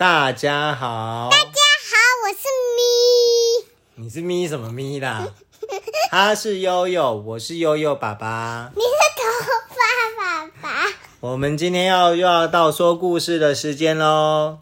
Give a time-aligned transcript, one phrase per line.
[0.00, 4.02] 大家好，大家好，我是咪。
[4.02, 5.28] 你是咪什么咪啦？
[6.10, 8.72] 他是悠悠，我是悠悠爸爸。
[8.74, 9.22] 你是头
[9.68, 9.76] 发
[10.16, 10.86] 爸爸。
[11.20, 14.60] 我们今天要又要到说故事的时间喽。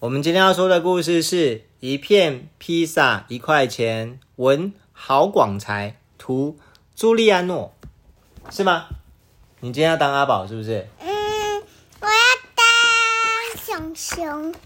[0.00, 6.58] 我们今天要说的故事是一片披萨一块钱，文郝广才，图
[6.96, 7.72] 朱利安诺，
[8.50, 8.86] 是吗？
[9.60, 10.88] 你今天要当阿宝是不是？
[10.98, 11.11] 嗯，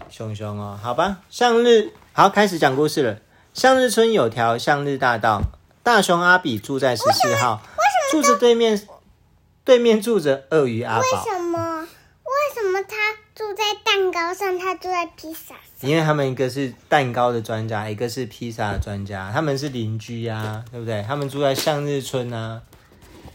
[0.09, 0.27] 熊。
[0.27, 1.17] 熊熊哦，好吧。
[1.29, 3.17] 向日，好，开始讲故事了。
[3.53, 5.41] 向日村有条向日大道，
[5.83, 7.61] 大熊阿比住在十四号，
[8.11, 8.87] 住着对面，
[9.63, 11.01] 对面住着鳄鱼阿宝。
[11.01, 11.81] 为什么？
[11.81, 12.95] 为什么他
[13.33, 15.89] 住在蛋糕上，他住在披萨上？
[15.89, 21.03] 因为他们一个是蛋糕的专家，一个是披萨的专家，他们是邻居呀、啊，对不对？
[21.07, 22.61] 他们住在向日村啊。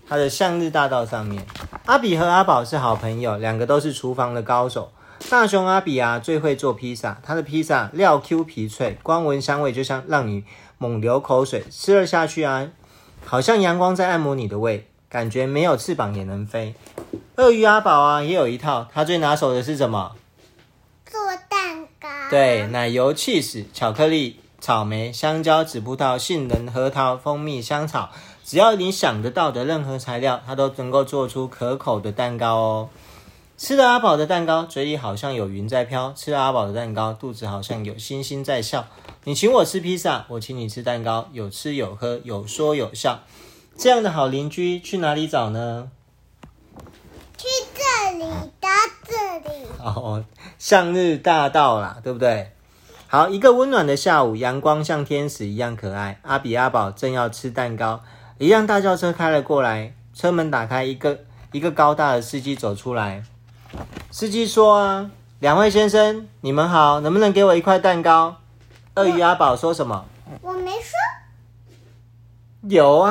[0.08, 1.44] 他的向日大道上面，
[1.86, 4.92] 阿比和阿宝是好朋友，两个都是厨房的高手。
[5.30, 10.44] 大熊阿比啊，最会做披萨，他的披萨料 Q 皮脆，光闻香味就像让你
[10.76, 12.68] 猛流口水，吃了下去啊，
[13.24, 16.74] 好像阳光在按摩你的胃，感觉没有翅膀也能飞。
[17.36, 20.12] 鳄鱼阿宝啊，也有一套，他最拿手的是什么？
[21.06, 22.08] 做蛋糕。
[22.30, 28.10] 对，奶油、cheese、巧克力、草莓、香蕉、紫葡萄、杏仁、核桃、蜂蜜、香草。
[28.44, 32.88] 只要你想得到的任何材料，它都能够做出可口的蛋糕哦。
[33.62, 38.88] 吃了阿宝的蛋糕，嘴里好像有云在飘；吃了阿宝的蛋糕，肚子好像有星星在笑。
[39.22, 43.20] 你请我吃披萨，我请你吃蛋糕，有吃有喝，有说有笑。
[43.76, 45.92] 这样的好邻居去哪里找呢？
[47.38, 48.24] 去这里，
[48.58, 48.68] 到
[49.04, 49.66] 这里。
[49.78, 50.24] 哦，
[50.58, 52.50] 向日大道啦，对不对？
[53.06, 56.18] 好，一个温暖的下午，阳光像天使一样可爱。
[56.22, 58.02] 阿比阿宝正要吃蛋糕。
[58.38, 61.20] 一辆大轿车开了过来，车门打开，一个
[61.52, 63.22] 一个高大的司机走出来。
[64.10, 65.10] 司机说：“啊，
[65.40, 68.36] 两位先生，你们好，能不能给我一块蛋糕？”
[68.96, 70.04] 鳄鱼阿宝说什么？
[70.42, 70.98] 我没说。
[72.68, 73.10] 有啊。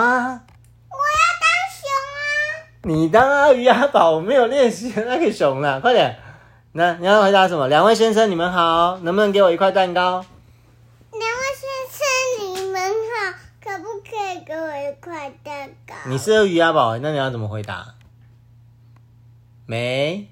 [0.90, 2.24] 我要当熊啊！
[2.84, 6.20] 你当鳄鱼阿宝，我没有练习那个熊了，快点。
[6.74, 7.68] 那你要回答什么？
[7.68, 10.24] 两位先生，你们好，能不能给我一块蛋糕？
[11.12, 15.96] 两位先生，你们好，可不可以给我一块蛋糕。
[16.06, 17.96] 你是鳄鱼阿宝，那你要怎么回答？
[19.66, 20.30] 没，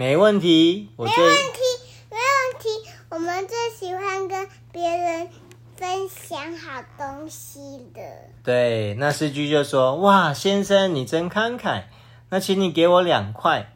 [0.00, 0.88] 没问题。
[0.96, 1.60] 我没问题，
[2.08, 2.90] 没问题。
[3.10, 5.28] 我们最喜欢跟别人
[5.76, 8.00] 分享好东西的。
[8.42, 11.82] 对，那司机就说：“哇，先生你真慷慨，
[12.30, 13.74] 那请你给我两块。”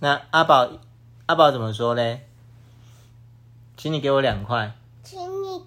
[0.00, 0.68] 那阿宝，
[1.24, 2.26] 阿宝怎么说嘞？
[3.78, 4.74] 请你给我两块。
[5.02, 5.62] 请你，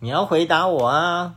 [0.00, 1.36] 你要回答我啊。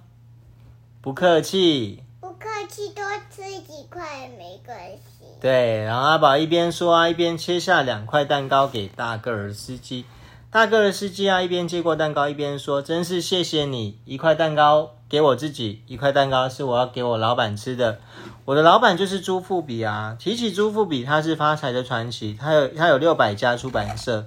[1.02, 5.13] 不客气，不客气，多吃几块也没关系。
[5.44, 10.06] 对，然后阿宝一边说啊，一边切下两块蛋糕给大个儿司机。
[10.50, 18.00] 大个儿司机啊，一边接过蛋糕，一边说：“真是谢谢你，一块蛋糕给我自己，一块蛋糕是我要给我老板吃的。
[18.46, 20.16] 我的老板就是朱富比啊。
[20.18, 24.26] 提起朱富比，他是发财的传奇，他有他有六百家出版社，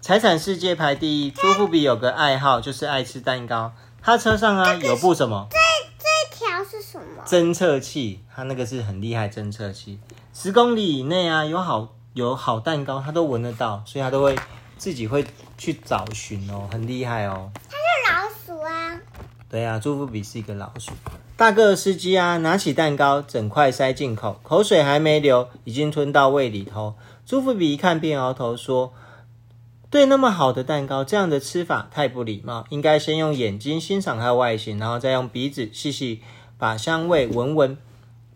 [0.00, 1.32] 财产世界排第一。
[1.32, 3.72] 朱富比有个爱好，就是爱吃蛋糕。
[4.00, 5.48] 他车上啊有部什么？”
[6.70, 7.24] 是什么？
[7.26, 9.98] 侦测器，它那个是很厉害侦测器。
[10.36, 14.36] 十公里以内啊，有好有好蛋糕，他都闻得到，所以他都会
[14.76, 15.24] 自己会
[15.56, 17.52] 去找寻哦，很厉害哦。
[17.70, 18.28] 它是老
[18.58, 19.00] 鼠啊？
[19.48, 20.90] 对啊，朱富比是一个老鼠。
[21.36, 26.96] 大个的司机啊，拿起蛋糕，整块塞进口，口水还没流，已经吞到胃里头。
[27.24, 28.92] 朱富比一看便摇头说
[29.88, 36.22] ：“对那么好的蛋糕，这样的吃法太不礼貌，应该先用眼睛欣赏它的外形，然后再用鼻子细细。”
[36.56, 37.76] 把香味闻闻，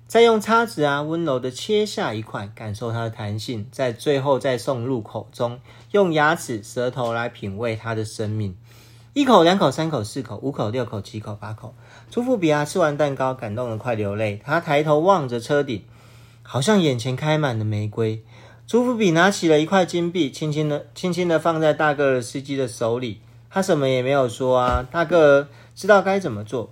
[0.08, 5.60] 再用叉子啊温柔的切下一块，感受它的弹性，在最后再送入口中，
[5.90, 8.56] 用牙齿、舌头来品味它的生命。
[9.12, 11.74] 一口、两口、三口、四口、五口、六口、七口、八口。
[12.10, 14.40] 朱富比啊吃完蛋糕，感动得快流泪。
[14.42, 15.84] 他抬头望着车顶，
[16.42, 18.24] 好像眼前开满了玫瑰。
[18.66, 23.20] 朱富比拿起了一块金币，轻轻的、轻轻的放在大个儿司机的手里。
[23.50, 26.70] 他什么也没有说啊，大个儿知道该怎么做。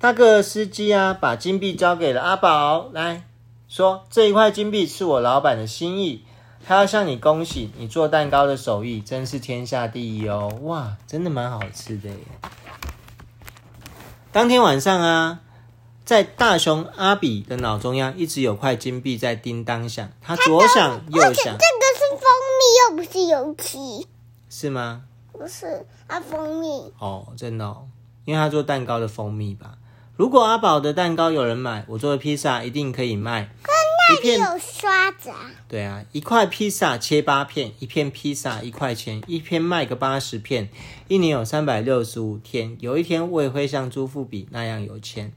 [0.00, 3.24] 大个司机啊，把金币交给了阿宝，来
[3.66, 6.24] 说：“这一块金币是我老板的心意，
[6.64, 10.56] 他要向你恭喜，你做蛋糕的手艺真是天下第一哦！
[10.62, 12.16] 哇，真的蛮好吃的耶！”
[14.30, 15.40] 当天晚上啊，
[16.04, 22.22] 在大熊阿比的脑中央一直有块金币在叮当响，他左想 右想，这个是蜂
[22.60, 24.06] 蜜，又不是油漆，
[24.48, 25.02] 是吗？
[25.32, 27.88] 不是，啊，蜂蜜哦，真的哦，
[28.24, 29.74] 因为他做蛋糕的蜂蜜吧。
[30.18, 33.54] 如果阿宝的蛋糕有人买，我做的披萨一定可以卖。
[33.62, 35.36] 可那里有刷子啊。
[35.68, 40.70] 对啊，一块披萨切八片，一片披萨一块钱，一片卖个八十片，
[41.06, 45.32] 一年有三百六十五天，有一天我也会像朱富比那样有钱。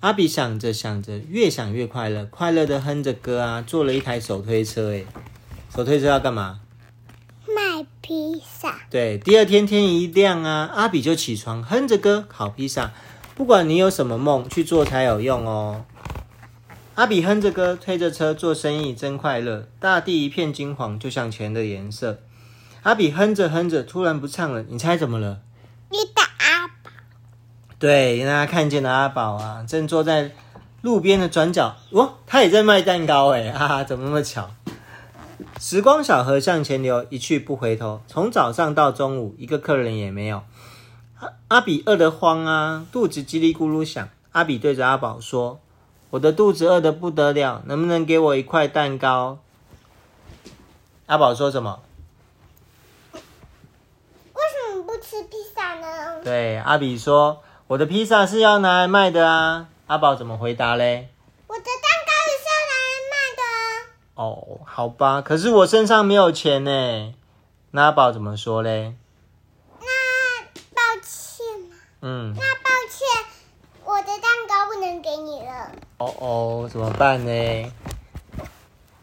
[0.00, 4.88] 阿比想着想着，越想越快乐，快乐的哼着歌啊，做了一台手推车。
[4.88, 5.06] 诶，
[5.72, 6.58] 手推车要干嘛？
[7.46, 8.80] 卖披萨。
[8.90, 12.92] 对，第二天天一亮啊，阿比就起床，哼着歌烤披萨。
[13.38, 15.84] 不管你有什么梦，去做才有用哦。
[16.96, 19.68] 阿比哼着歌，推着车做生意，真快乐。
[19.78, 22.18] 大地一片金黄，就像钱的颜色。
[22.82, 25.38] 阿比哼着哼着，突然不唱了，你猜怎么了？
[25.92, 26.90] 你的阿宝。
[27.78, 30.32] 对，大家看见了阿宝啊，正坐在
[30.82, 34.50] 路边的转角，哇，他也在卖蛋糕哎，哈哈，怎么那么巧？
[35.60, 38.00] 时光小河向前流，一去不回头。
[38.08, 40.42] 从早上到中午，一个客人也没有。
[41.20, 44.08] 阿阿比饿得慌啊，肚子叽里咕噜响。
[44.32, 45.58] 阿比对着阿宝说
[46.10, 49.38] ：“我的肚子饿得不得了，能不能给我一块蛋糕？”
[51.06, 51.80] 阿宝说什么？
[53.12, 53.20] 为
[54.52, 56.22] 什么不吃披萨呢？
[56.22, 57.42] 对，阿比说。
[57.68, 59.68] 我的披萨是要拿来卖的啊！
[59.88, 61.10] 阿宝怎么回答嘞？
[61.46, 61.72] 我的蛋
[62.06, 63.42] 糕也是要拿来卖的。
[64.14, 67.12] 哦，好吧，可是我身上没有钱呢。
[67.72, 68.94] 那阿宝怎么说嘞？
[72.00, 72.34] 嗯。
[72.34, 73.06] 那抱歉，
[73.84, 75.72] 我的蛋糕不能给你了。
[75.98, 77.72] 哦哦，怎么办呢？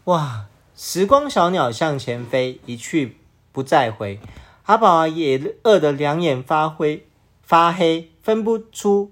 [0.05, 0.45] 哇！
[0.77, 3.17] 时光小鸟向前飞，一去
[3.53, 4.19] 不再回。
[4.65, 7.07] 阿宝啊，也饿得两眼发灰。
[7.41, 9.11] 发黑，分不出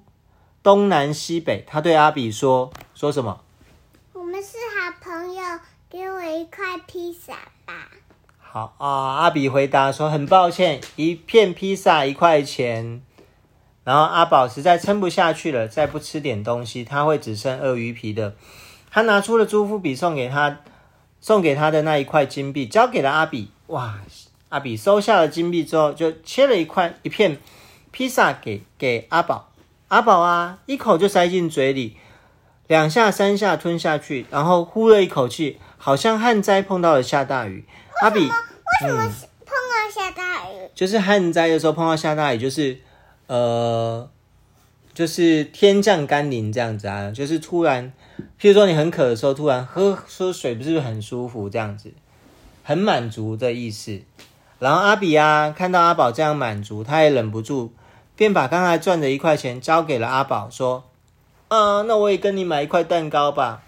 [0.61, 1.63] 东南西北。
[1.65, 3.41] 他对阿比说：“说什么？
[4.11, 5.41] 我们是好朋友，
[5.89, 7.33] 给我一块披萨
[7.65, 7.73] 吧。”
[8.39, 8.87] 好啊，
[9.21, 13.01] 阿比回答说：“很抱歉，一片披萨一块钱。”
[13.83, 18.35] 然后阿宝实在撑不下去了，再不吃点东西，他会只剩鳄鱼皮的。
[18.89, 20.59] 他拿出了朱夫比送给他
[21.19, 23.51] 送给他的那一块金币，交给了阿比。
[23.67, 23.99] 哇，
[24.49, 27.39] 阿比收下了金币之后，就切了一块一片。
[27.95, 29.51] 披萨给给阿宝，
[29.89, 31.95] 阿宝啊，一口就塞进嘴里，
[32.65, 37.63] 两下三下吞下去，然后呼了一口气，好像旱灾碰到了下大雨。
[38.01, 38.27] 阿比，为
[38.81, 38.97] 什么
[39.45, 40.71] 碰到下大雨？
[40.73, 42.81] 就是旱灾的时候碰到下大雨，就是
[43.27, 44.09] 呃，
[44.93, 47.91] 就是天降甘霖这样子啊，就是突然，
[48.39, 51.91] 譬如说你很渴的时候，突然喝喝水，不是很舒服这样子，
[52.63, 54.01] 很满足的意思。
[54.59, 57.73] 然后阿比啊，看到阿宝这样满足，他也忍不住。
[58.15, 60.83] 便把刚才赚的一块钱交给了阿宝，说
[61.49, 63.63] ：“啊，那我也跟你买一块蛋糕吧。”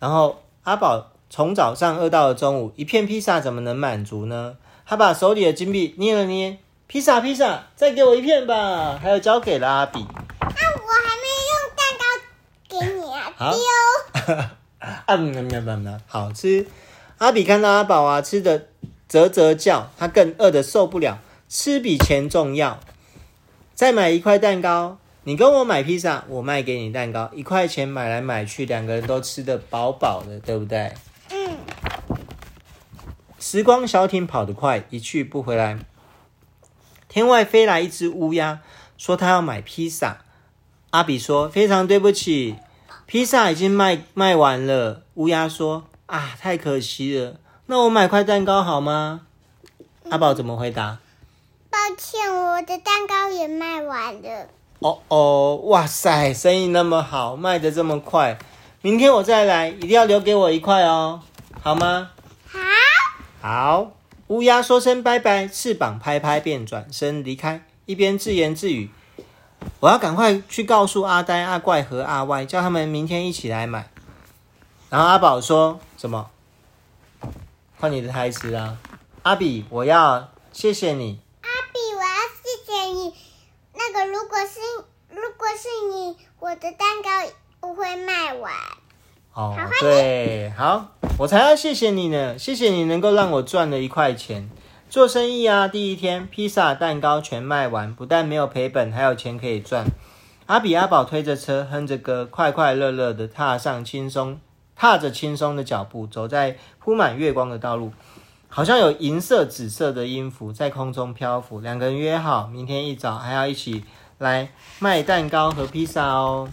[0.00, 4.56] 然后阿宝从早上饿到了中午，一片披萨怎么能满足呢？
[4.84, 6.58] 他把手里的金币捏了捏，
[6.88, 8.98] 披萨披萨，再给我一片吧。
[8.98, 9.98] 还有交给了阿比。
[10.40, 12.04] 那我还没用蛋糕
[12.66, 13.60] 给你啊，好丢！
[15.06, 16.66] 嗯嗯嗯嗯，好吃。
[17.18, 18.68] 阿比看到阿宝啊吃的
[19.06, 22.80] 啧啧叫，他更饿得受不了，吃比钱重要。
[23.74, 30.90] 再买一块蛋糕，你跟我买披萨，我卖给你蛋糕，一块钱买来买去，两个人都吃的饱饱的，对不对？
[31.28, 31.58] 嗯。
[33.38, 35.78] 时光小艇跑得快，一去不回来。
[37.08, 38.60] 天外飞来一只乌鸦，
[38.96, 40.18] 说他要买披萨。
[40.90, 42.56] 阿比说：“非常对不起，
[43.06, 47.36] 披萨已经卖卖完了。”乌鸦说：“啊，太可惜了，
[47.66, 49.22] 那我买块蛋糕好吗？”
[50.10, 50.98] 阿宝怎么回答？
[51.70, 54.46] 抱歉，我的蛋糕也卖完了。
[54.78, 58.38] 哦哦，哇塞，生意那么好，卖的这么快，
[58.80, 61.20] 明天我再来，一定要留给我一块哦，
[61.60, 62.10] 好吗？
[62.46, 62.58] 好。
[63.40, 63.92] 好，
[64.28, 68.90] 乌鸦说声拜拜，翅膀拍拍便转身离开，一边自言自语
[69.80, 73.88] ：“我要赶快去告诉阿呆、阿怪和阿歪，叫他们明天一起来买。”
[74.90, 76.28] 然后阿宝说什么？
[77.78, 78.76] 换你的台词啊，
[79.22, 81.20] 阿比，我要谢谢你。
[83.72, 84.60] 那个，如果是
[85.08, 88.52] 如果是你，我的蛋糕不会卖完。
[89.38, 94.50] 哦，对，好，我才要谢谢你呢，谢谢你能够让我赚了一块钱。
[94.90, 99.86] 做生意啊，第一天披萨蛋糕全卖完，不但没有赔本，还有钱可以赚。
[100.46, 104.40] 阿比阿宝推着车，哼着歌，快快乐乐的踏上轻松，
[104.74, 107.92] 踏着轻松的脚步，走在铺满月光的道路。
[108.48, 111.60] 好像有银色、紫色的音符在空中漂浮。
[111.60, 113.84] 两个人约好，明天一早还要一起
[114.18, 114.48] 来
[114.80, 116.48] 卖蛋糕和披萨哦。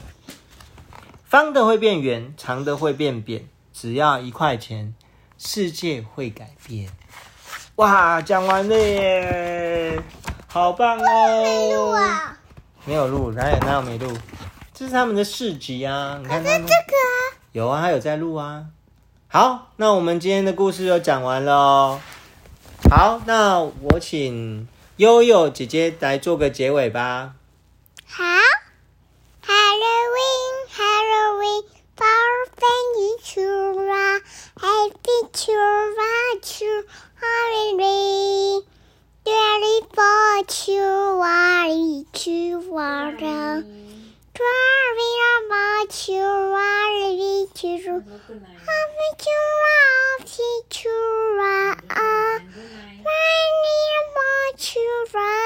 [1.25, 4.93] 方的会变圆，长的会变扁，只要一块钱，
[5.37, 6.89] 世界会改变。
[7.75, 9.99] 哇，讲完了耶，
[10.47, 11.43] 好棒哦！
[11.43, 12.37] 没录啊？
[12.85, 14.15] 没有录，哪有哪有没录？
[14.73, 16.19] 这是他们的市集啊！
[16.21, 16.93] 你看他们这个，
[17.53, 18.67] 有啊，还有在录啊。
[19.27, 21.99] 好，那我们今天的故事就讲完了哦。
[22.89, 24.67] 好，那我请
[24.97, 27.33] 悠悠姐姐来做个结尾吧。
[28.05, 28.23] 好
[35.45, 35.95] fortune,
[36.31, 36.83] fortune,
[37.15, 38.61] hurry,
[39.23, 43.65] daily fortune, worry, to water.
[44.39, 45.13] Worry
[45.45, 46.25] about you,
[46.55, 47.67] worry, to
[48.65, 49.35] happy to
[49.65, 50.25] love,
[50.69, 50.89] to
[51.37, 51.77] run.
[53.05, 55.44] Worry about you, run.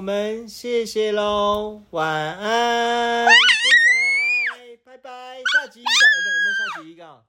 [0.00, 3.34] 我们谢谢喽，晚安，Good
[4.56, 6.36] night，拜拜，下集预告有没有？
[6.36, 7.22] 有没有下集预告？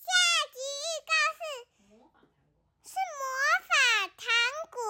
[0.00, 0.08] 下
[0.54, 1.42] 集预告是
[2.88, 3.20] 是魔
[3.68, 3.72] 法
[4.16, 4.24] 糖
[4.72, 4.80] 果。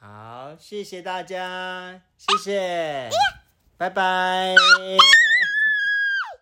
[0.00, 3.08] 好，谢谢大家，谢谢，
[3.78, 4.56] 拜拜。